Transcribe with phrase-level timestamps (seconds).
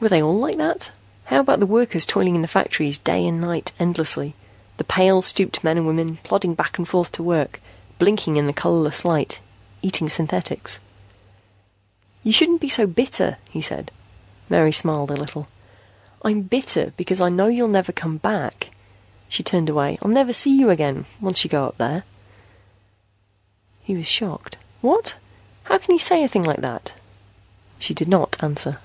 [0.00, 0.92] Were they all like that?
[1.26, 4.34] How about the workers toiling in the factories, day and night, endlessly?
[4.78, 7.60] The pale, stooped men and women, plodding back and forth to work,
[7.98, 9.40] blinking in the colorless light,
[9.82, 10.80] eating synthetics
[12.24, 13.90] "You shouldn't be so bitter," he said.
[14.48, 15.48] Mary smiled a little.
[16.24, 18.70] "I'm bitter because I know you'll never come back."
[19.28, 19.98] She turned away.
[20.00, 22.04] "I'll never see you again, once you go up there."
[23.82, 24.56] He was shocked.
[24.80, 25.16] "What?
[25.64, 26.94] How can you say a thing like that?"
[27.78, 28.78] She did not answer.